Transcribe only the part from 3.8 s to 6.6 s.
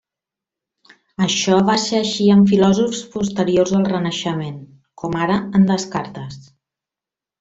al Renaixement, com ara en Descartes.